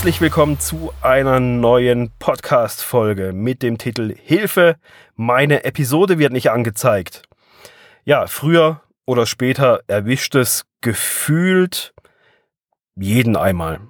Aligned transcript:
Herzlich 0.00 0.22
willkommen 0.22 0.58
zu 0.58 0.94
einer 1.02 1.40
neuen 1.40 2.10
Podcast-Folge 2.18 3.34
mit 3.34 3.62
dem 3.62 3.76
Titel 3.76 4.16
Hilfe, 4.16 4.76
meine 5.14 5.64
Episode 5.64 6.18
wird 6.18 6.32
nicht 6.32 6.50
angezeigt. 6.50 7.24
Ja, 8.06 8.26
früher 8.26 8.80
oder 9.04 9.26
später 9.26 9.80
erwischt 9.88 10.34
es 10.36 10.64
gefühlt 10.80 11.92
jeden 12.96 13.36
einmal. 13.36 13.80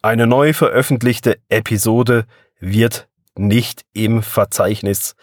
Eine 0.00 0.26
neu 0.26 0.54
veröffentlichte 0.54 1.38
Episode 1.50 2.24
wird 2.58 3.06
nicht 3.36 3.84
im 3.92 4.22
Verzeichnis 4.22 5.14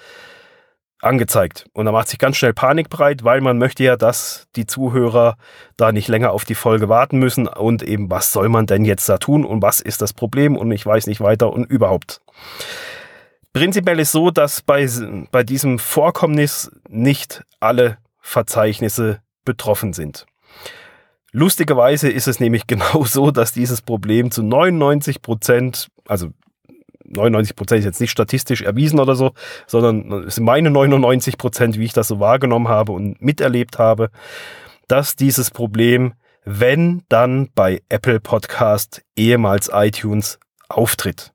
angezeigt. 1.02 1.66
Und 1.74 1.86
da 1.86 1.92
macht 1.92 2.08
sich 2.08 2.20
ganz 2.20 2.38
schnell 2.38 2.54
Panik 2.54 2.90
breit, 2.90 3.24
weil 3.24 3.42
man 3.42 3.58
möchte 3.58 3.84
ja, 3.84 3.98
dass 3.98 4.48
die 4.56 4.66
Zuhörer 4.66 5.38
da 5.78 5.92
nicht 5.92 6.08
länger 6.08 6.32
auf 6.32 6.46
die 6.46 6.56
Folge 6.56 6.90
warten 6.90 7.20
müssen 7.20 7.48
und 7.48 7.84
eben, 7.84 8.10
was 8.10 8.32
soll 8.32 8.50
man 8.50 8.66
denn 8.66 8.86
jetzt 8.86 9.08
da 9.08 9.18
tun 9.18 9.46
und 9.46 9.62
was 9.62 9.82
ist 9.82 10.02
das 10.02 10.14
Problem 10.14 10.58
und 10.58 10.72
ich 10.72 10.86
weiß 10.86 11.08
nicht 11.08 11.22
weiter 11.22 11.52
und 11.52 11.66
überhaupt. 11.66 12.22
Prinzipiell 13.54 14.00
ist 14.00 14.12
so, 14.12 14.32
dass 14.32 14.62
bei, 14.62 14.88
bei 15.32 15.44
diesem 15.44 15.80
Vorkommnis 15.80 16.72
nicht 16.90 17.44
alle 17.60 17.98
Verzeichnisse 18.20 19.22
betroffen 19.46 19.94
sind. 19.94 20.26
Lustigerweise 21.32 22.10
ist 22.10 22.28
es 22.28 22.40
nämlich 22.40 22.68
genau 22.68 23.06
so, 23.06 23.32
dass 23.32 23.52
dieses 23.52 23.82
Problem 23.82 24.32
zu 24.32 24.44
99 24.44 25.22
Prozent, 25.22 25.90
also 26.08 26.30
99 27.16 27.56
Prozent 27.56 27.80
ist 27.80 27.86
jetzt 27.86 28.02
nicht 28.02 28.12
statistisch 28.12 28.62
erwiesen 28.62 29.00
oder 29.00 29.16
so, 29.16 29.34
sondern 29.68 30.26
es 30.26 30.36
sind 30.36 30.46
meine 30.46 30.70
99 30.70 31.38
Prozent, 31.38 31.80
wie 31.80 31.86
ich 31.86 31.94
das 31.94 32.08
so 32.08 32.20
wahrgenommen 32.20 32.68
habe 32.68 32.92
und 32.92 33.22
miterlebt 33.22 33.80
habe, 33.80 34.10
dass 34.88 35.16
dieses 35.16 35.52
Problem, 35.52 36.14
wenn 36.44 37.04
dann 37.10 37.50
bei 37.56 37.82
Apple 37.90 38.20
Podcast, 38.20 39.02
ehemals 39.16 39.70
iTunes, 39.74 40.40
auftritt. 40.70 41.32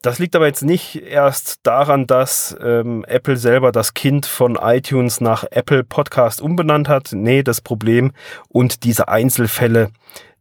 Das 0.00 0.20
liegt 0.20 0.36
aber 0.36 0.46
jetzt 0.46 0.62
nicht 0.62 1.02
erst 1.02 1.66
daran, 1.66 2.06
dass 2.06 2.56
ähm, 2.62 3.04
Apple 3.08 3.36
selber 3.36 3.72
das 3.72 3.94
Kind 3.94 4.26
von 4.26 4.56
iTunes 4.60 5.20
nach 5.20 5.44
Apple 5.50 5.82
Podcast 5.82 6.40
umbenannt 6.40 6.88
hat. 6.88 7.10
Nee, 7.12 7.42
das 7.42 7.60
Problem 7.60 8.12
und 8.48 8.84
diese 8.84 9.08
Einzelfälle, 9.08 9.90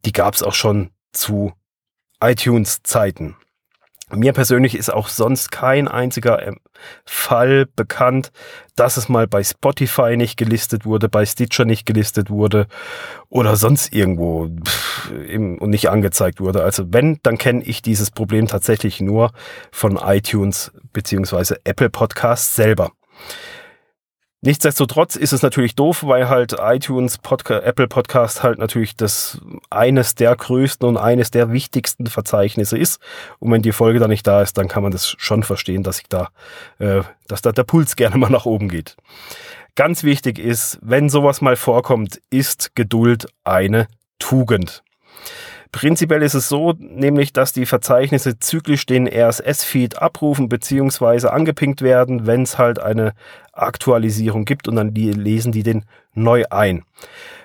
die 0.06 0.12
gab 0.12 0.36
es 0.36 0.44
auch 0.44 0.54
schon 0.54 0.92
zu 1.12 1.54
iTunes-Zeiten. 2.22 3.36
Mir 4.16 4.32
persönlich 4.32 4.76
ist 4.76 4.92
auch 4.92 5.10
sonst 5.10 5.52
kein 5.52 5.90
einziger 5.90 6.46
ähm, 6.46 6.60
Fall 7.06 7.66
bekannt, 7.76 8.32
dass 8.78 8.96
es 8.96 9.10
mal 9.10 9.28
bei 9.28 9.44
Spotify 9.44 10.16
nicht 10.16 10.38
gelistet 10.38 10.86
wurde, 10.86 11.10
bei 11.10 11.26
Stitcher 11.26 11.66
nicht 11.66 11.86
gelistet 11.86 12.30
wurde 12.30 12.68
oder 13.28 13.58
sonst 13.58 13.94
irgendwo 13.94 14.44
und 14.44 15.62
nicht 15.62 15.90
angezeigt 15.90 16.40
wurde. 16.40 16.64
Also 16.64 16.86
wenn, 16.94 17.20
dann 17.24 17.38
kenne 17.38 17.64
ich 17.64 17.82
dieses 17.82 18.12
Problem 18.12 18.48
tatsächlich 18.48 19.02
nur 19.02 19.32
von 19.72 19.98
iTunes 19.98 20.72
beziehungsweise 20.94 21.60
Apple 21.66 21.90
Podcasts 21.90 22.56
selber. 22.56 22.92
Nichtsdestotrotz 24.42 25.16
ist 25.16 25.34
es 25.34 25.42
natürlich 25.42 25.74
doof, 25.74 26.04
weil 26.04 26.30
halt 26.30 26.56
iTunes, 26.60 27.18
Podca 27.18 27.60
Apple 27.60 27.88
Podcast 27.88 28.44
halt 28.44 28.60
natürlich 28.60 28.96
das 28.96 29.42
eines 29.72 30.14
der 30.14 30.36
größten 30.36 30.88
und 30.88 30.98
eines 30.98 31.32
der 31.32 31.52
wichtigsten 31.52 32.06
Verzeichnisse 32.06 32.78
ist. 32.78 33.00
Und 33.40 33.52
wenn 33.52 33.64
die 33.64 33.72
Folge 33.72 33.98
da 33.98 34.08
nicht 34.08 34.28
da 34.28 34.44
ist, 34.44 34.58
dann 34.60 34.68
kann 34.68 34.84
man 34.84 34.92
das 34.92 35.16
schon 35.18 35.42
verstehen, 35.42 35.82
dass 35.82 36.00
ich 36.00 36.08
da, 36.08 36.30
äh, 36.78 37.02
dass 37.28 37.42
da 37.42 37.52
der 37.52 37.64
Puls 37.64 37.96
gerne 37.96 38.18
mal 38.18 38.30
nach 38.30 38.46
oben 38.46 38.70
geht. 38.70 38.96
Ganz 39.76 40.04
wichtig 40.04 40.38
ist, 40.38 40.78
wenn 40.82 41.10
sowas 41.10 41.42
mal 41.42 41.56
vorkommt, 41.56 42.22
ist 42.30 42.76
Geduld 42.76 43.28
eine 43.44 43.88
Tugend. 44.20 44.84
Prinzipiell 45.72 46.24
ist 46.24 46.34
es 46.34 46.50
so, 46.50 46.74
nämlich, 46.78 47.34
dass 47.34 47.54
die 47.54 47.66
Verzeichnisse 47.66 48.40
zyklisch 48.40 48.86
den 48.86 49.08
RSS-Feed 49.08 50.02
abrufen 50.02 50.50
bzw. 50.50 51.28
angepinkt 51.28 51.82
werden, 51.82 52.26
wenn 52.26 52.44
es 52.44 52.58
halt 52.58 52.80
eine 52.80 53.14
Aktualisierung 53.54 54.46
gibt 54.46 54.68
und 54.68 54.76
dann 54.76 54.94
die, 54.94 55.12
lesen 55.12 55.52
die 55.52 55.64
den 55.64 55.86
neu 56.14 56.44
ein. 56.50 56.84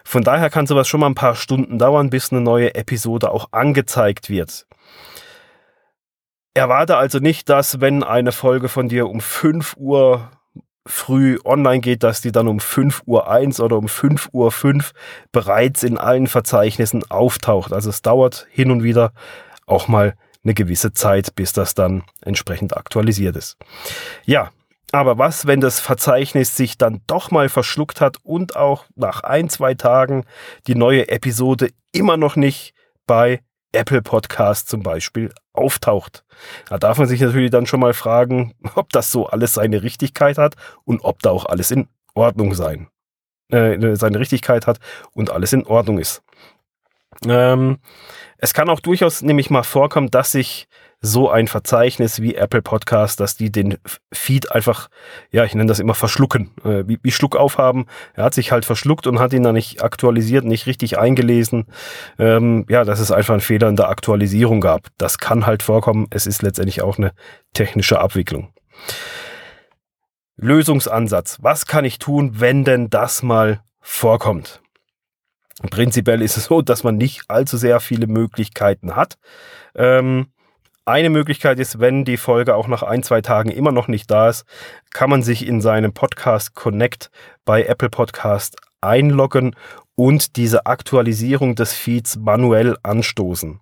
Von 0.05 0.22
daher 0.22 0.50
kann 0.50 0.66
sowas 0.66 0.88
schon 0.88 1.00
mal 1.00 1.06
ein 1.06 1.15
paar 1.15 1.34
Stunden 1.34 1.78
dauern, 1.78 2.10
bis 2.10 2.33
eine 2.33 2.41
neue 2.41 2.75
Episode 2.75 3.31
auch 3.31 3.49
angezeigt 3.53 4.28
wird. 4.28 4.66
Erwarte 6.54 6.97
also 6.97 7.19
nicht, 7.19 7.49
dass 7.49 7.81
wenn 7.81 8.03
eine 8.03 8.33
Folge 8.33 8.69
von 8.69 8.89
dir 8.89 9.09
um 9.09 9.21
5 9.21 9.77
Uhr 9.78 10.31
früh 10.87 11.38
online 11.44 11.81
geht, 11.81 12.03
dass 12.03 12.20
die 12.20 12.32
dann 12.32 12.48
um 12.48 12.60
5 12.60 13.03
Uhr 13.06 13.31
1 13.31 13.60
oder 13.60 13.78
um 13.78 13.88
5 13.88 14.31
Uhr 14.32 14.50
5 14.50 14.93
bereits 15.31 15.82
in 15.82 15.98
allen 15.98 16.26
Verzeichnissen 16.26 17.09
auftaucht. 17.10 17.72
Also 17.72 17.91
es 17.91 18.03
dauert 18.03 18.47
hin 18.50 18.70
und 18.70 18.82
wieder 18.82 19.12
auch 19.66 19.88
mal 19.88 20.15
eine 20.44 20.54
gewisse 20.54 20.92
Zeit, 20.92 21.34
bis 21.37 21.53
das 21.53 21.75
dann 21.75 22.03
entsprechend 22.21 22.76
aktualisiert 22.76 23.37
ist. 23.37 23.56
Ja, 24.25 24.50
aber 24.91 25.16
was, 25.16 25.47
wenn 25.47 25.60
das 25.60 25.81
Verzeichnis 25.81 26.56
sich 26.56 26.76
dann 26.76 27.00
doch 27.06 27.31
mal 27.31 27.48
verschluckt 27.48 28.00
hat 28.00 28.16
und 28.22 28.56
auch 28.56 28.84
nach 28.94 29.22
ein, 29.22 29.48
zwei 29.48 29.75
Tagen 29.75 30.25
die 30.66 30.75
neue 30.75 31.09
Episode 31.09 31.71
immer 31.92 32.16
noch 32.16 32.37
nicht 32.37 32.75
bei 33.06 33.41
Apple 33.72 34.03
Podcast 34.03 34.69
zum 34.69 34.83
Beispiel 34.83 35.33
auftaucht. 35.53 36.25
Da 36.69 36.78
darf 36.78 36.99
man 36.99 37.09
sich 37.09 37.21
natürlich 37.21 37.50
dann 37.50 37.66
schon 37.66 37.81
mal 37.81 37.94
fragen, 37.94 38.55
ob 38.75 38.91
das 38.91 39.10
so 39.10 39.27
alles 39.27 39.55
seine 39.55 39.83
Richtigkeit 39.83 40.38
hat 40.38 40.56
und 40.84 41.00
ob 41.05 41.22
da 41.22 41.31
auch 41.31 41.47
alles 41.47 41.71
in 41.71 41.88
Ordnung 42.15 42.55
sein, 42.55 42.88
äh, 43.50 43.97
seine 43.97 44.21
Richtigkeit 44.21 44.66
hat 44.66 44.78
und 45.12 45.31
alles 45.31 45.53
in 45.53 45.66
Ordnung 45.66 45.99
ist. 45.99 46.22
Ähm, 47.27 47.78
es 48.38 48.55
kann 48.55 48.69
auch 48.69 48.81
durchaus 48.81 49.22
nämlich 49.22 49.50
mal 49.50 49.62
vorkommen, 49.62 50.10
dass 50.10 50.33
sich 50.33 50.66
so 51.05 51.28
ein 51.28 51.49
Verzeichnis 51.49 52.22
wie 52.22 52.37
Apple 52.37 52.62
Podcast, 52.62 53.19
dass 53.19 53.37
die 53.37 53.50
den 53.50 53.77
Feed 54.12 54.53
einfach, 54.53 54.88
ja, 55.31 55.44
ich 55.44 55.55
nenne 55.55 55.66
das 55.66 55.81
immer 55.81 55.94
verschlucken, 55.94 56.53
äh, 56.65 56.84
wie, 56.87 56.99
wie 57.03 57.10
Schluck 57.10 57.37
aufhaben. 57.37 57.87
Er 58.15 58.25
hat 58.25 58.34
sich 58.34 58.53
halt 58.53 58.65
verschluckt 58.65 59.09
und 59.09 59.19
hat 59.19 59.33
ihn 59.33 59.43
dann 59.43 59.55
nicht 59.55 59.83
aktualisiert, 59.83 60.44
nicht 60.44 60.66
richtig 60.66 60.99
eingelesen. 60.99 61.66
Ähm, 62.21 62.65
ja, 62.69 62.84
dass 62.84 63.00
es 63.00 63.10
einfach 63.10 63.34
einen 63.34 63.41
Fehler 63.41 63.69
in 63.69 63.77
der 63.77 63.89
Aktualisierung 63.89 64.60
gab. 64.60 64.89
Das 64.97 65.19
kann 65.19 65.44
halt 65.44 65.65
vorkommen. 65.65 66.06
Es 66.10 66.27
ist 66.27 66.41
letztendlich 66.43 66.83
auch 66.83 66.99
eine 66.99 67.12
technische 67.53 68.00
Abwicklung. 68.00 68.53
Lösungsansatz. 70.37 71.39
Was 71.43 71.66
kann 71.66 71.84
ich 71.84 71.99
tun, 71.99 72.41
wenn 72.41 72.65
denn 72.65 72.91
das 72.91 73.25
mal 73.25 73.60
vorkommt? 73.81 74.61
Prinzipiell 75.70 76.22
ist 76.22 76.36
es 76.36 76.46
so, 76.46 76.62
dass 76.62 76.84
man 76.84 76.96
nicht 76.96 77.24
allzu 77.28 77.56
sehr 77.56 77.80
viele 77.80 78.06
Möglichkeiten 78.06 78.96
hat. 78.96 79.16
Ähm, 79.74 80.26
eine 80.84 81.10
Möglichkeit 81.10 81.60
ist, 81.60 81.78
wenn 81.78 82.04
die 82.04 82.16
Folge 82.16 82.56
auch 82.56 82.66
nach 82.66 82.82
ein, 82.82 83.04
zwei 83.04 83.20
Tagen 83.20 83.50
immer 83.50 83.70
noch 83.70 83.86
nicht 83.86 84.10
da 84.10 84.28
ist, 84.28 84.44
kann 84.90 85.10
man 85.10 85.22
sich 85.22 85.46
in 85.46 85.60
seinem 85.60 85.92
Podcast 85.92 86.54
Connect 86.54 87.10
bei 87.44 87.64
Apple 87.64 87.88
Podcast 87.88 88.56
einloggen 88.82 89.54
und 89.94 90.37
diese 90.37 90.66
Aktualisierung 90.66 91.54
des 91.54 91.75
Feeds 91.75 92.16
manuell 92.16 92.76
anstoßen. 92.82 93.60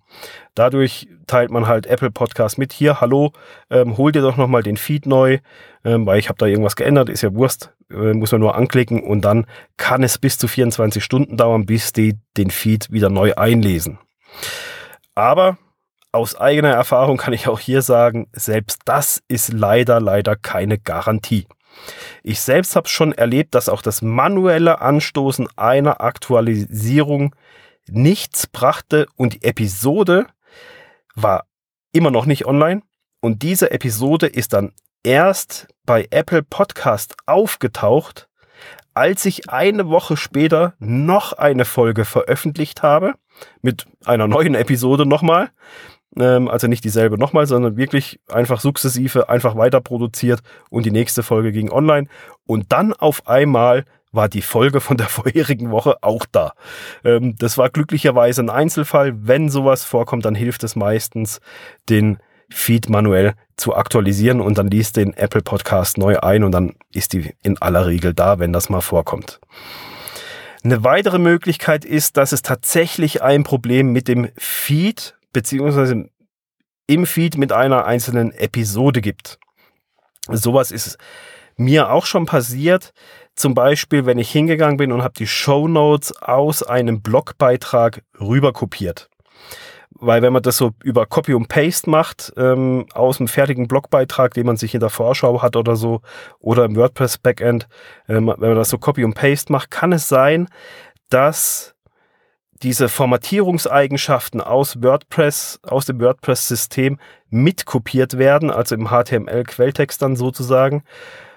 Dadurch 0.55 1.07
teilt 1.27 1.51
man 1.51 1.67
halt 1.67 1.85
Apple 1.85 2.11
Podcast 2.11 2.57
mit. 2.57 2.73
Hier, 2.73 3.01
hallo, 3.01 3.31
ähm, 3.69 3.97
hol 3.97 4.11
dir 4.11 4.21
doch 4.21 4.37
nochmal 4.37 4.63
den 4.63 4.77
Feed 4.77 5.05
neu, 5.05 5.39
ähm, 5.83 6.05
weil 6.05 6.19
ich 6.19 6.29
habe 6.29 6.37
da 6.37 6.45
irgendwas 6.45 6.75
geändert, 6.75 7.09
ist 7.09 7.21
ja 7.21 7.33
Wurst, 7.33 7.73
äh, 7.89 8.13
muss 8.13 8.31
man 8.31 8.41
nur 8.41 8.55
anklicken 8.55 9.03
und 9.03 9.21
dann 9.21 9.45
kann 9.77 10.03
es 10.03 10.17
bis 10.17 10.37
zu 10.37 10.47
24 10.47 11.03
Stunden 11.03 11.37
dauern, 11.37 11.65
bis 11.65 11.93
die 11.93 12.17
den 12.37 12.49
Feed 12.49 12.91
wieder 12.91 13.09
neu 13.09 13.33
einlesen. 13.35 13.99
Aber 15.15 15.57
aus 16.13 16.35
eigener 16.35 16.71
Erfahrung 16.71 17.17
kann 17.17 17.33
ich 17.33 17.47
auch 17.47 17.59
hier 17.59 17.81
sagen, 17.81 18.27
selbst 18.33 18.81
das 18.85 19.21
ist 19.27 19.53
leider, 19.53 19.99
leider 19.99 20.35
keine 20.35 20.77
Garantie. 20.77 21.47
Ich 22.23 22.41
selbst 22.41 22.75
habe 22.75 22.87
schon 22.87 23.11
erlebt, 23.13 23.55
dass 23.55 23.69
auch 23.69 23.81
das 23.81 24.01
manuelle 24.01 24.81
Anstoßen 24.81 25.47
einer 25.55 26.01
Aktualisierung 26.01 27.35
nichts 27.87 28.47
brachte 28.47 29.07
und 29.15 29.33
die 29.33 29.43
Episode 29.43 30.27
war 31.15 31.45
immer 31.91 32.11
noch 32.11 32.25
nicht 32.25 32.45
online. 32.45 32.81
Und 33.21 33.43
diese 33.43 33.71
Episode 33.71 34.27
ist 34.27 34.53
dann 34.53 34.73
erst 35.03 35.67
bei 35.85 36.07
Apple 36.11 36.43
Podcast 36.43 37.15
aufgetaucht, 37.25 38.29
als 38.93 39.25
ich 39.25 39.49
eine 39.49 39.89
Woche 39.89 40.17
später 40.17 40.73
noch 40.79 41.33
eine 41.33 41.65
Folge 41.65 42.05
veröffentlicht 42.05 42.83
habe, 42.83 43.15
mit 43.61 43.85
einer 44.05 44.27
neuen 44.27 44.55
Episode 44.55 45.05
nochmal, 45.05 45.51
ähm, 46.17 46.47
also 46.47 46.67
nicht 46.67 46.83
dieselbe 46.83 47.17
nochmal, 47.17 47.45
sondern 47.45 47.77
wirklich 47.77 48.19
einfach 48.29 48.59
sukzessive, 48.59 49.29
einfach 49.29 49.55
weiter 49.55 49.81
produziert 49.81 50.41
und 50.69 50.85
die 50.85 50.91
nächste 50.91 51.23
Folge 51.23 51.51
ging 51.51 51.71
online. 51.71 52.07
Und 52.45 52.71
dann 52.71 52.93
auf 52.93 53.27
einmal 53.27 53.85
war 54.11 54.27
die 54.27 54.41
Folge 54.41 54.81
von 54.81 54.97
der 54.97 55.07
vorherigen 55.09 55.71
Woche 55.71 55.97
auch 56.01 56.25
da. 56.31 56.53
Ähm, 57.03 57.35
das 57.37 57.57
war 57.57 57.69
glücklicherweise 57.69 58.41
ein 58.41 58.49
Einzelfall. 58.49 59.13
Wenn 59.15 59.49
sowas 59.49 59.83
vorkommt, 59.83 60.25
dann 60.25 60.35
hilft 60.35 60.63
es 60.63 60.75
meistens, 60.75 61.39
den 61.89 62.17
Feed 62.49 62.89
manuell 62.89 63.33
zu 63.55 63.75
aktualisieren 63.75 64.41
und 64.41 64.57
dann 64.57 64.67
liest 64.67 64.97
den 64.97 65.13
Apple 65.13 65.41
Podcast 65.41 65.97
neu 65.97 66.19
ein 66.19 66.43
und 66.43 66.51
dann 66.51 66.73
ist 66.93 67.13
die 67.13 67.33
in 67.43 67.61
aller 67.61 67.85
Regel 67.85 68.13
da, 68.13 68.39
wenn 68.39 68.51
das 68.51 68.69
mal 68.69 68.81
vorkommt. 68.81 69.39
Eine 70.63 70.83
weitere 70.83 71.17
Möglichkeit 71.17 71.85
ist, 71.85 72.17
dass 72.17 72.33
es 72.33 72.41
tatsächlich 72.41 73.23
ein 73.23 73.43
Problem 73.43 73.93
mit 73.93 74.07
dem 74.07 74.29
Feed 74.37 75.15
beziehungsweise 75.33 76.09
im 76.87 77.05
Feed 77.05 77.37
mit 77.37 77.51
einer 77.51 77.85
einzelnen 77.85 78.31
Episode 78.31 79.01
gibt. 79.01 79.39
Sowas 80.29 80.71
ist 80.71 80.97
mir 81.57 81.91
auch 81.91 82.05
schon 82.05 82.25
passiert. 82.25 82.93
Zum 83.35 83.53
Beispiel, 83.53 84.05
wenn 84.05 84.17
ich 84.17 84.29
hingegangen 84.29 84.77
bin 84.77 84.91
und 84.91 85.03
habe 85.03 85.13
die 85.17 85.27
Show 85.27 85.67
Notes 85.67 86.11
aus 86.21 86.63
einem 86.63 87.01
Blogbeitrag 87.01 88.03
rüber 88.19 88.51
kopiert. 88.51 89.09
Weil 89.91 90.21
wenn 90.21 90.33
man 90.33 90.41
das 90.41 90.57
so 90.57 90.71
über 90.83 91.05
Copy 91.05 91.33
und 91.33 91.47
Paste 91.47 91.89
macht, 91.89 92.33
ähm, 92.35 92.85
aus 92.93 93.19
einem 93.19 93.27
fertigen 93.27 93.67
Blogbeitrag, 93.67 94.33
den 94.33 94.47
man 94.47 94.57
sich 94.57 94.73
in 94.73 94.79
der 94.79 94.89
Vorschau 94.89 95.41
hat 95.41 95.55
oder 95.55 95.75
so, 95.75 96.01
oder 96.39 96.65
im 96.65 96.75
WordPress 96.75 97.19
Backend, 97.19 97.67
ähm, 98.07 98.27
wenn 98.27 98.49
man 98.49 98.55
das 98.55 98.69
so 98.69 98.77
Copy 98.77 99.03
und 99.03 99.13
Paste 99.13 99.51
macht, 99.51 99.69
kann 99.69 99.91
es 99.91 100.07
sein, 100.07 100.47
dass 101.09 101.75
diese 102.63 102.89
Formatierungseigenschaften 102.89 104.41
aus 104.41 104.81
WordPress, 104.81 105.59
aus 105.63 105.85
dem 105.85 105.99
WordPress-System 105.99 106.99
mitkopiert 107.29 108.17
werden, 108.17 108.51
also 108.51 108.75
im 108.75 108.89
HTML-Quelltext 108.89 110.01
dann 110.01 110.15
sozusagen. 110.15 110.83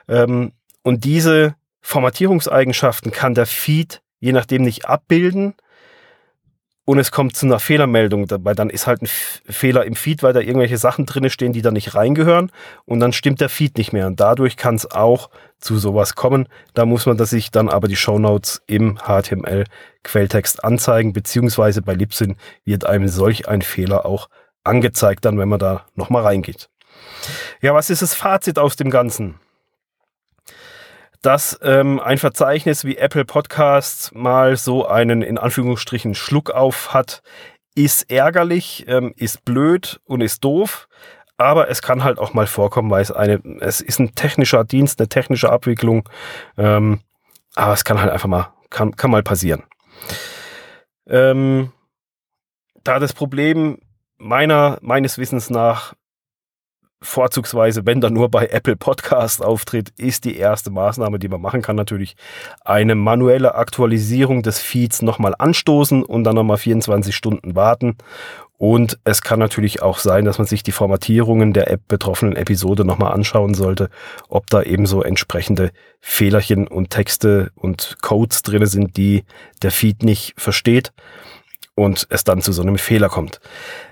Ähm, 0.09 0.53
und 0.83 1.05
diese 1.05 1.55
Formatierungseigenschaften 1.81 3.11
kann 3.11 3.35
der 3.35 3.47
Feed 3.47 4.03
je 4.25 4.33
nachdem 4.33 4.63
nicht 4.63 4.87
abbilden 4.87 5.55
und 6.85 6.99
es 6.99 7.11
kommt 7.11 7.37
zu 7.37 7.47
einer 7.47 7.59
Fehlermeldung, 7.59 8.27
weil 8.31 8.55
dann 8.55 8.71
ist 8.71 8.87
halt 8.87 9.03
ein 9.03 9.07
Fehler 9.07 9.85
im 9.85 9.95
Feed, 9.95 10.23
weil 10.23 10.33
da 10.33 10.41
irgendwelche 10.41 10.77
Sachen 10.77 11.07
drin 11.07 11.29
stehen, 11.31 11.53
die 11.53 11.63
da 11.63 11.71
nicht 11.71 11.95
reingehören 11.95 12.51
und 12.85 13.01
dann 13.01 13.13
stimmt 13.13 13.41
der 13.41 13.49
Feed 13.49 13.79
nicht 13.79 13.93
mehr 13.93 14.07
und 14.07 14.21
dadurch 14.21 14.57
kann 14.57 14.75
es 14.75 14.91
auch 14.91 15.31
zu 15.59 15.79
sowas 15.79 16.15
kommen. 16.15 16.47
Da 16.75 16.85
muss 16.85 17.07
man 17.07 17.19
sich 17.25 17.51
dann 17.51 17.69
aber 17.69 17.89
die 17.89 17.97
Shownotes 17.97 18.63
im 18.67 18.99
HTML-Quelltext 18.99 20.63
anzeigen, 20.63 21.13
beziehungsweise 21.13 21.81
bei 21.81 21.95
Libsyn 21.95 22.37
wird 22.65 22.85
einem 22.85 23.09
solch 23.09 23.49
ein 23.49 23.63
Fehler 23.63 24.05
auch 24.05 24.29
angezeigt, 24.63 25.25
dann 25.25 25.39
wenn 25.39 25.49
man 25.49 25.59
da 25.59 25.87
nochmal 25.95 26.23
reingeht. 26.23 26.69
Ja, 27.61 27.75
was 27.75 27.91
ist 27.91 28.03
das 28.03 28.15
Fazit 28.15 28.59
aus 28.59 28.77
dem 28.77 28.91
Ganzen? 28.91 29.37
Dass 31.25 31.59
ähm, 31.63 32.01
ein 32.01 32.19
Verzeichnis 32.19 32.85
wie 32.85 32.99
Apple 32.99 33.25
Podcasts 33.25 34.13
mal 34.13 34.57
so 34.57 34.87
einen 34.87 35.23
in 35.23 35.39
Anführungsstrichen 35.39 36.15
Schluck 36.15 36.51
auf 36.51 36.93
hat, 36.93 37.23
ist 37.75 38.11
ärgerlich, 38.11 38.85
ähm, 38.89 39.15
ist 39.17 39.45
blöd 39.45 40.01
und 40.05 40.21
ist 40.21 40.45
doof. 40.45 40.87
Aber 41.39 41.71
es 41.71 41.81
kann 41.81 42.05
halt 42.05 42.19
auch 42.19 42.35
mal 42.35 42.47
vorkommen, 42.47 42.91
weil 42.91 43.01
es 43.01 43.11
eine, 43.11 43.41
es 43.61 43.81
ist 43.81 43.99
ein 43.99 44.15
technischer 44.15 44.65
Dienst, 44.65 45.01
eine 45.01 45.09
technische 45.09 45.51
Abwicklung. 45.51 46.09
Ähm, 46.59 47.01
aber 47.55 47.73
es 47.73 47.85
kann 47.85 48.01
halt 48.01 48.13
einfach 48.13 48.29
mal, 48.29 48.53
kann, 48.69 48.95
kann 48.95 49.11
mal 49.11 49.23
passieren. 49.23 49.63
Ähm, 51.07 51.73
da 52.83 52.99
das 52.99 53.15
Problem 53.15 53.79
meiner, 54.19 54.79
meines 54.83 55.17
Wissens 55.17 55.49
nach 55.49 55.95
vorzugsweise, 57.05 57.87
wenn 57.87 58.01
dann 58.01 58.15
nur 58.15 58.31
bei 58.31 58.47
Apple 58.47 58.77
Podcast 58.77 59.45
auftritt, 59.45 59.93
ist 59.97 60.25
die 60.25 60.37
erste 60.37 60.71
Maßnahme, 60.71 61.19
die 61.19 61.29
man 61.29 61.41
machen 61.41 61.63
kann, 61.63 61.77
natürlich 61.77 62.17
eine 62.65 62.95
manuelle 62.95 63.55
Aktualisierung 63.55 64.43
des 64.43 64.59
Feeds 64.59 65.03
nochmal 65.03 65.35
anstoßen 65.39 66.03
und 66.03 66.25
dann 66.25 66.35
nochmal 66.35 66.57
24 66.57 67.15
Stunden 67.15 67.55
warten. 67.55 67.97
Und 68.57 68.99
es 69.05 69.21
kann 69.21 69.41
natürlich 69.41 69.83
auch 69.83 69.99
sein, 69.99 70.25
dass 70.25 70.39
man 70.39 70.47
sich 70.47 70.63
die 70.63 70.73
Formatierungen 70.73 71.53
der 71.53 71.71
App 71.71 71.83
betroffenen 71.89 72.37
Episode 72.37 72.85
nochmal 72.85 73.13
anschauen 73.13 73.53
sollte, 73.53 73.91
ob 74.29 74.49
da 74.49 74.63
eben 74.63 74.87
so 74.87 75.03
entsprechende 75.03 75.71
Fehlerchen 76.01 76.67
und 76.67 76.91
Texte 76.91 77.51
und 77.57 77.97
Codes 78.01 78.43
drin 78.43 78.65
sind, 78.67 78.97
die 78.97 79.25
der 79.63 79.73
Feed 79.73 80.03
nicht 80.03 80.35
versteht 80.41 80.93
und 81.75 82.07
es 82.11 82.25
dann 82.25 82.43
zu 82.43 82.53
so 82.53 82.63
einem 82.63 82.79
Fehler 82.79 83.09
kommt. 83.09 83.41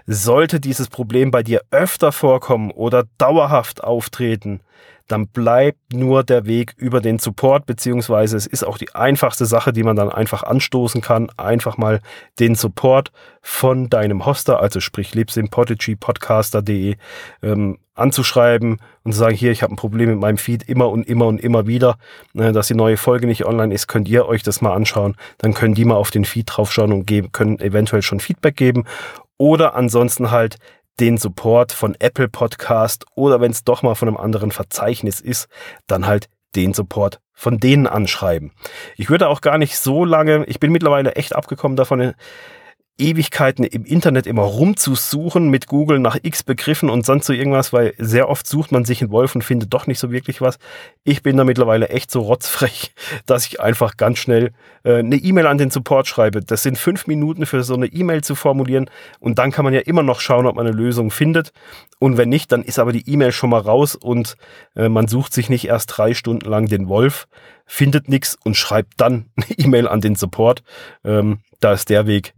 Sollte 0.06 0.60
dieses 0.60 0.88
Problem 0.88 1.30
bei 1.30 1.42
dir 1.42 1.62
öfter 1.70 2.12
vorkommen 2.12 2.70
oder 2.70 3.04
dauerhaft 3.18 3.82
auftreten, 3.82 4.60
dann 5.12 5.28
bleibt 5.28 5.92
nur 5.92 6.24
der 6.24 6.46
Weg 6.46 6.74
über 6.78 7.02
den 7.02 7.18
Support, 7.18 7.66
beziehungsweise 7.66 8.36
es 8.36 8.46
ist 8.46 8.64
auch 8.64 8.78
die 8.78 8.94
einfachste 8.94 9.44
Sache, 9.44 9.72
die 9.72 9.82
man 9.82 9.94
dann 9.94 10.08
einfach 10.08 10.42
anstoßen 10.42 11.02
kann, 11.02 11.28
einfach 11.36 11.76
mal 11.76 12.00
den 12.40 12.54
Support 12.54 13.12
von 13.42 13.90
deinem 13.90 14.24
Hoster, 14.24 14.60
also 14.60 14.80
sprich 14.80 15.14
Libsyn, 15.14 15.50
ähm, 17.42 17.78
anzuschreiben 17.94 18.78
und 19.02 19.12
zu 19.12 19.18
sagen, 19.18 19.36
hier, 19.36 19.52
ich 19.52 19.62
habe 19.62 19.74
ein 19.74 19.76
Problem 19.76 20.08
mit 20.08 20.18
meinem 20.18 20.38
Feed 20.38 20.62
immer 20.66 20.88
und 20.88 21.06
immer 21.06 21.26
und 21.26 21.40
immer 21.40 21.66
wieder, 21.66 21.98
äh, 22.34 22.52
dass 22.52 22.68
die 22.68 22.74
neue 22.74 22.96
Folge 22.96 23.26
nicht 23.26 23.44
online 23.44 23.74
ist, 23.74 23.88
könnt 23.88 24.08
ihr 24.08 24.26
euch 24.26 24.42
das 24.42 24.62
mal 24.62 24.72
anschauen. 24.72 25.16
Dann 25.38 25.52
können 25.52 25.74
die 25.74 25.84
mal 25.84 25.96
auf 25.96 26.10
den 26.10 26.24
Feed 26.24 26.46
draufschauen 26.48 26.90
und 26.90 27.06
geben, 27.06 27.32
können 27.32 27.60
eventuell 27.60 28.00
schon 28.00 28.20
Feedback 28.20 28.56
geben. 28.56 28.84
Oder 29.36 29.74
ansonsten 29.74 30.30
halt 30.30 30.56
den 31.00 31.18
Support 31.18 31.72
von 31.72 31.96
Apple 31.98 32.28
Podcast 32.28 33.04
oder 33.14 33.40
wenn 33.40 33.50
es 33.50 33.64
doch 33.64 33.82
mal 33.82 33.94
von 33.94 34.08
einem 34.08 34.16
anderen 34.16 34.50
Verzeichnis 34.50 35.20
ist, 35.20 35.48
dann 35.86 36.06
halt 36.06 36.28
den 36.54 36.74
Support 36.74 37.20
von 37.32 37.58
denen 37.58 37.86
anschreiben. 37.86 38.52
Ich 38.96 39.10
würde 39.10 39.28
auch 39.28 39.40
gar 39.40 39.58
nicht 39.58 39.76
so 39.78 40.04
lange, 40.04 40.44
ich 40.46 40.60
bin 40.60 40.70
mittlerweile 40.70 41.16
echt 41.16 41.34
abgekommen 41.34 41.76
davon, 41.76 42.14
Ewigkeiten 42.98 43.64
im 43.64 43.84
Internet 43.84 44.26
immer 44.26 44.42
rumzusuchen 44.42 45.48
mit 45.48 45.66
Google 45.66 45.98
nach 45.98 46.18
X 46.22 46.42
Begriffen 46.42 46.90
und 46.90 47.06
sonst 47.06 47.26
so 47.26 47.32
irgendwas, 47.32 47.72
weil 47.72 47.94
sehr 47.98 48.28
oft 48.28 48.46
sucht 48.46 48.70
man 48.70 48.84
sich 48.84 49.00
in 49.00 49.10
Wolf 49.10 49.34
und 49.34 49.42
findet 49.42 49.72
doch 49.72 49.86
nicht 49.86 49.98
so 49.98 50.12
wirklich 50.12 50.40
was. 50.40 50.58
Ich 51.02 51.22
bin 51.22 51.36
da 51.36 51.44
mittlerweile 51.44 51.88
echt 51.88 52.10
so 52.10 52.20
rotzfrech, 52.20 52.92
dass 53.26 53.46
ich 53.46 53.60
einfach 53.60 53.96
ganz 53.96 54.18
schnell 54.18 54.52
äh, 54.84 54.96
eine 54.98 55.16
E-Mail 55.16 55.46
an 55.46 55.58
den 55.58 55.70
Support 55.70 56.06
schreibe. 56.06 56.40
Das 56.42 56.62
sind 56.62 56.76
fünf 56.76 57.06
Minuten 57.06 57.46
für 57.46 57.64
so 57.64 57.74
eine 57.74 57.86
E-Mail 57.86 58.22
zu 58.22 58.34
formulieren 58.34 58.90
und 59.20 59.38
dann 59.38 59.52
kann 59.52 59.64
man 59.64 59.74
ja 59.74 59.80
immer 59.80 60.02
noch 60.02 60.20
schauen, 60.20 60.46
ob 60.46 60.56
man 60.56 60.66
eine 60.66 60.76
Lösung 60.76 61.10
findet. 61.10 61.52
Und 61.98 62.18
wenn 62.18 62.28
nicht, 62.28 62.52
dann 62.52 62.62
ist 62.62 62.78
aber 62.78 62.92
die 62.92 63.08
E-Mail 63.10 63.32
schon 63.32 63.50
mal 63.50 63.60
raus 63.60 63.96
und 63.96 64.36
äh, 64.76 64.88
man 64.88 65.08
sucht 65.08 65.32
sich 65.32 65.48
nicht 65.48 65.66
erst 65.66 65.96
drei 65.96 66.12
Stunden 66.14 66.48
lang 66.48 66.66
den 66.66 66.88
Wolf, 66.88 67.26
findet 67.64 68.08
nichts 68.08 68.36
und 68.44 68.56
schreibt 68.56 68.94
dann 68.98 69.26
eine 69.36 69.58
E-Mail 69.58 69.88
an 69.88 70.02
den 70.02 70.14
Support. 70.14 70.62
Ähm, 71.04 71.40
da 71.60 71.72
ist 71.72 71.88
der 71.88 72.06
Weg 72.06 72.34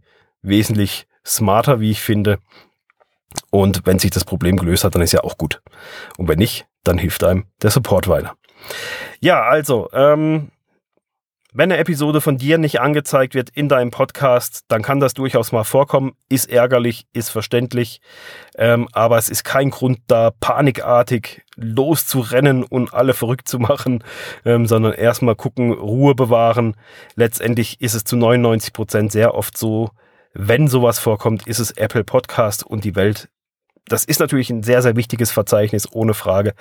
wesentlich 0.47 1.07
smarter, 1.25 1.79
wie 1.79 1.91
ich 1.91 2.01
finde. 2.01 2.39
Und 3.51 3.85
wenn 3.85 3.99
sich 3.99 4.11
das 4.11 4.25
Problem 4.25 4.57
gelöst 4.57 4.83
hat, 4.83 4.95
dann 4.95 5.01
ist 5.01 5.11
ja 5.11 5.23
auch 5.23 5.37
gut. 5.37 5.61
Und 6.17 6.27
wenn 6.27 6.39
nicht, 6.39 6.67
dann 6.83 6.97
hilft 6.97 7.23
einem 7.23 7.45
der 7.61 7.71
Support 7.71 8.07
weiter. 8.07 8.35
Ja, 9.19 9.41
also, 9.43 9.89
ähm, 9.93 10.51
wenn 11.57 11.71
eine 11.71 11.79
Episode 11.79 12.19
von 12.19 12.37
dir 12.37 12.57
nicht 12.57 12.81
angezeigt 12.81 13.33
wird 13.33 13.49
in 13.49 13.69
deinem 13.69 13.89
Podcast, 13.89 14.65
dann 14.67 14.81
kann 14.81 14.99
das 14.99 15.13
durchaus 15.13 15.53
mal 15.53 15.63
vorkommen. 15.63 16.11
Ist 16.27 16.49
ärgerlich, 16.51 17.07
ist 17.13 17.29
verständlich, 17.29 18.01
ähm, 18.57 18.89
aber 18.91 19.17
es 19.17 19.29
ist 19.29 19.45
kein 19.45 19.69
Grund 19.69 19.99
da, 20.07 20.31
panikartig 20.31 21.45
loszurennen 21.55 22.65
und 22.65 22.93
alle 22.93 23.13
verrückt 23.13 23.47
zu 23.47 23.59
machen, 23.59 24.03
ähm, 24.43 24.67
sondern 24.67 24.91
erstmal 24.91 25.35
gucken, 25.35 25.71
Ruhe 25.71 26.13
bewahren. 26.13 26.75
Letztendlich 27.15 27.79
ist 27.79 27.93
es 27.93 28.03
zu 28.03 28.17
99 28.17 28.73
Prozent 28.73 29.13
sehr 29.13 29.33
oft 29.33 29.57
so, 29.57 29.91
wenn 30.37 30.67
sowas 30.67 30.99
vorkommt, 30.99 31.47
ist 31.47 31.59
es 31.59 31.71
Apple 31.71 32.03
Podcast 32.03 32.65
und 32.65 32.83
die 32.83 32.95
Welt. 32.95 33.29
Das 33.87 34.03
ist 34.03 34.19
natürlich 34.19 34.49
ein 34.49 34.63
sehr, 34.63 34.81
sehr 34.81 34.97
wichtiges 34.97 35.31
Verzeichnis, 35.31 35.87
ohne 35.91 36.13
Frage. 36.13 36.53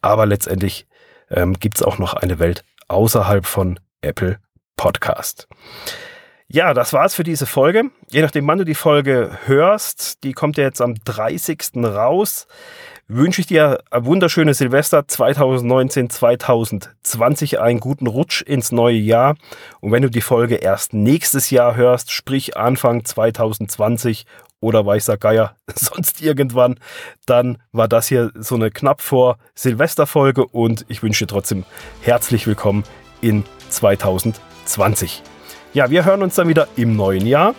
Aber 0.00 0.26
letztendlich 0.26 0.86
ähm, 1.30 1.54
gibt 1.54 1.76
es 1.76 1.82
auch 1.82 1.98
noch 1.98 2.14
eine 2.14 2.38
Welt 2.38 2.64
außerhalb 2.86 3.44
von 3.44 3.80
Apple 4.00 4.38
Podcast. 4.76 5.48
Ja, 6.46 6.72
das 6.72 6.92
war's 6.92 7.16
für 7.16 7.24
diese 7.24 7.46
Folge. 7.46 7.90
Je 8.10 8.22
nachdem, 8.22 8.46
wann 8.46 8.58
du 8.58 8.64
die 8.64 8.76
Folge 8.76 9.36
hörst, 9.46 10.22
die 10.22 10.32
kommt 10.32 10.56
ja 10.56 10.62
jetzt 10.62 10.80
am 10.80 10.94
30. 10.94 11.58
raus 11.78 12.46
wünsche 13.08 13.40
ich 13.40 13.46
dir 13.46 13.80
ein 13.90 14.04
wunderschönes 14.04 14.58
Silvester 14.58 15.06
2019, 15.06 16.10
2020, 16.10 17.60
einen 17.60 17.80
guten 17.80 18.06
Rutsch 18.06 18.42
ins 18.42 18.72
neue 18.72 18.96
Jahr. 18.96 19.36
Und 19.80 19.92
wenn 19.92 20.02
du 20.02 20.10
die 20.10 20.20
Folge 20.20 20.56
erst 20.56 20.92
nächstes 20.92 21.50
Jahr 21.50 21.76
hörst, 21.76 22.10
sprich 22.10 22.56
Anfang 22.56 23.04
2020 23.04 24.26
oder 24.60 24.84
weißer 24.84 25.16
Geier, 25.16 25.54
sonst 25.74 26.20
irgendwann, 26.20 26.80
dann 27.26 27.58
war 27.72 27.88
das 27.88 28.08
hier 28.08 28.32
so 28.34 28.56
eine 28.56 28.70
knapp 28.70 29.00
vor 29.00 29.38
Silvesterfolge 29.54 30.46
und 30.46 30.84
ich 30.88 31.02
wünsche 31.02 31.26
dir 31.26 31.30
trotzdem 31.30 31.64
herzlich 32.02 32.46
willkommen 32.46 32.84
in 33.20 33.44
2020. 33.68 35.22
Ja, 35.74 35.90
wir 35.90 36.04
hören 36.04 36.22
uns 36.22 36.34
dann 36.34 36.48
wieder 36.48 36.68
im 36.76 36.96
neuen 36.96 37.26
Jahr 37.26 37.54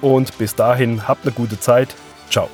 und 0.00 0.36
bis 0.38 0.54
dahin 0.54 1.06
habt 1.06 1.24
eine 1.24 1.32
gute 1.32 1.60
Zeit. 1.60 1.94
Ciao. 2.30 2.48